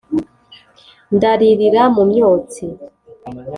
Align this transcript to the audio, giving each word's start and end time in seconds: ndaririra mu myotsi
ndaririra 1.15 1.83
mu 1.95 2.01
myotsi 2.09 2.63